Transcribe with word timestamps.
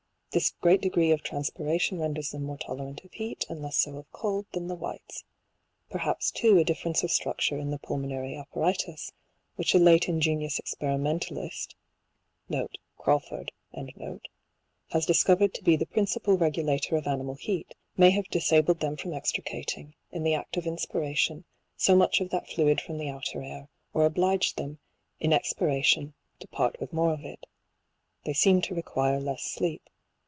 This 0.33 0.53
great 0.61 0.79
degree 0.79 1.11
of 1.11 1.23
transpiration 1.23 1.99
ren 1.99 2.13
ders 2.13 2.29
them 2.31 2.43
more 2.43 2.57
tolerant 2.57 3.03
of 3.03 3.11
heat, 3.11 3.45
and 3.49 3.61
less 3.61 3.75
so 3.75 3.97
of 3.97 4.09
cold, 4.13 4.45
than 4.53 4.67
the 4.67 4.75
whites. 4.75 5.25
Perhaps 5.89 6.31
too 6.31 6.57
a 6.57 6.63
difference 6.63 7.03
of 7.03 7.11
structure 7.11 7.57
in 7.57 7.69
the 7.69 7.77
pulmonary 7.77 8.37
apparatus, 8.37 9.11
which 9.57 9.75
a 9.75 9.77
late 9.77 10.07
ingenious 10.07 10.57
experimentalist* 10.57 11.75
has 12.49 12.79
discovered 15.05 15.53
to 15.53 15.63
be 15.65 15.75
the 15.75 15.85
principal 15.85 16.37
regulator 16.37 16.95
of 16.95 17.07
animal 17.07 17.35
heat, 17.35 17.75
may 17.97 18.11
have 18.11 18.29
disabled 18.29 18.79
them 18.79 18.95
from 18.95 19.11
extricating, 19.13 19.95
in 20.13 20.23
the 20.23 20.33
act 20.33 20.55
of 20.55 20.65
inspiration, 20.65 21.43
so 21.75 21.93
much 21.93 22.21
of 22.21 22.29
that 22.29 22.47
fluid 22.47 22.79
from 22.79 22.97
the 22.97 23.09
outer 23.09 23.43
air, 23.43 23.67
or 23.93 24.05
obliged 24.05 24.55
them, 24.55 24.79
in 25.19 25.33
expiration, 25.33 26.13
to 26.39 26.47
part 26.47 26.79
with 26.79 26.93
more 26.93 27.11
of 27.11 27.25
it. 27.25 27.45
They 28.23 28.31
seem 28.31 28.61
to 28.61 28.73
require 28.73 29.19
less 29.19 29.43
sleep. 29.43 29.81